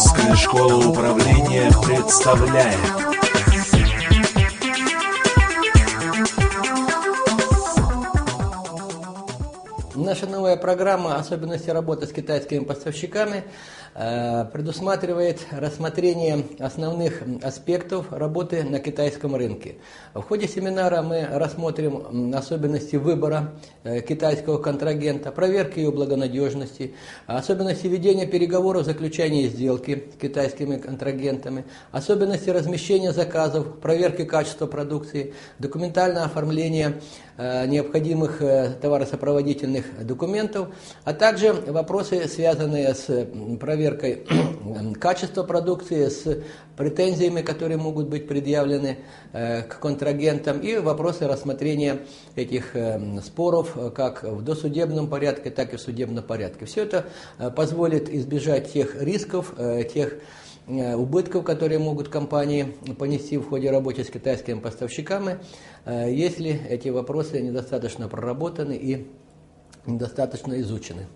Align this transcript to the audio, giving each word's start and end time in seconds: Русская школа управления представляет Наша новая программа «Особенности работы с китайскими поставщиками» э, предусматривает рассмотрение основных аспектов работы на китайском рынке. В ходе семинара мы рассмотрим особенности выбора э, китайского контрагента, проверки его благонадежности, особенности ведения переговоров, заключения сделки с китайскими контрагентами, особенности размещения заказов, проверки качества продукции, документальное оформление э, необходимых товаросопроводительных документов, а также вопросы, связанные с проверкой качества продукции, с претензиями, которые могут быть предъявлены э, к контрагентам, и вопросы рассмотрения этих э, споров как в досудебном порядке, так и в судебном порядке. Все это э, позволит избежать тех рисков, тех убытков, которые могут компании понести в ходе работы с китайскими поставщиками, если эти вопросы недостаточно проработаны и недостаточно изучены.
Русская 0.00 0.34
школа 0.34 0.76
управления 0.76 1.70
представляет 1.84 3.19
Наша 10.00 10.26
новая 10.26 10.56
программа 10.56 11.16
«Особенности 11.16 11.68
работы 11.68 12.06
с 12.06 12.12
китайскими 12.12 12.64
поставщиками» 12.64 13.44
э, 13.94 14.46
предусматривает 14.46 15.40
рассмотрение 15.50 16.42
основных 16.58 17.22
аспектов 17.42 18.10
работы 18.10 18.62
на 18.62 18.78
китайском 18.78 19.36
рынке. 19.36 19.76
В 20.14 20.22
ходе 20.22 20.48
семинара 20.48 21.02
мы 21.02 21.26
рассмотрим 21.30 22.34
особенности 22.34 22.96
выбора 22.96 23.52
э, 23.84 24.00
китайского 24.00 24.56
контрагента, 24.56 25.32
проверки 25.32 25.80
его 25.80 25.92
благонадежности, 25.92 26.94
особенности 27.26 27.86
ведения 27.86 28.26
переговоров, 28.26 28.86
заключения 28.86 29.48
сделки 29.48 30.04
с 30.14 30.18
китайскими 30.18 30.78
контрагентами, 30.78 31.66
особенности 31.92 32.48
размещения 32.48 33.12
заказов, 33.12 33.78
проверки 33.80 34.24
качества 34.24 34.66
продукции, 34.66 35.34
документальное 35.58 36.24
оформление 36.24 37.02
э, 37.36 37.66
необходимых 37.66 38.40
товаросопроводительных 38.80 39.89
документов, 40.02 40.68
а 41.04 41.12
также 41.12 41.52
вопросы, 41.52 42.28
связанные 42.28 42.94
с 42.94 43.26
проверкой 43.60 44.26
качества 45.00 45.42
продукции, 45.42 46.08
с 46.08 46.42
претензиями, 46.80 47.42
которые 47.42 47.76
могут 47.76 48.08
быть 48.08 48.26
предъявлены 48.26 48.98
э, 49.32 49.62
к 49.62 49.80
контрагентам, 49.80 50.60
и 50.60 50.78
вопросы 50.78 51.28
рассмотрения 51.28 51.98
этих 52.36 52.74
э, 52.74 53.20
споров 53.22 53.76
как 53.94 54.22
в 54.22 54.42
досудебном 54.42 55.08
порядке, 55.08 55.50
так 55.50 55.74
и 55.74 55.76
в 55.76 55.80
судебном 55.80 56.24
порядке. 56.24 56.64
Все 56.64 56.84
это 56.84 57.04
э, 57.38 57.50
позволит 57.50 58.08
избежать 58.08 58.72
тех 58.72 59.00
рисков, 59.00 59.54
тех 59.92 60.14
убытков, 60.66 61.44
которые 61.44 61.80
могут 61.80 62.08
компании 62.08 62.74
понести 62.98 63.36
в 63.36 63.48
ходе 63.48 63.70
работы 63.70 64.04
с 64.04 64.08
китайскими 64.08 64.60
поставщиками, 64.60 65.38
если 65.86 66.60
эти 66.68 66.88
вопросы 66.90 67.40
недостаточно 67.40 68.08
проработаны 68.08 68.74
и 68.74 69.08
недостаточно 69.86 70.60
изучены. 70.60 71.06